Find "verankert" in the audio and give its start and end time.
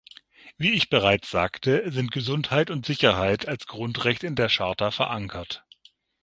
4.89-5.63